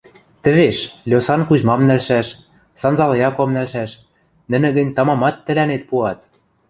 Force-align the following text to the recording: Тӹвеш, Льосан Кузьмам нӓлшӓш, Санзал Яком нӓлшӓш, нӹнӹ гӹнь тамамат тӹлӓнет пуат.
Тӹвеш, 0.43 0.77
Льосан 1.09 1.41
Кузьмам 1.47 1.81
нӓлшӓш, 1.87 2.27
Санзал 2.81 3.11
Яком 3.27 3.49
нӓлшӓш, 3.55 3.91
нӹнӹ 4.51 4.69
гӹнь 4.77 4.93
тамамат 4.95 5.35
тӹлӓнет 5.45 5.83
пуат. 5.89 6.19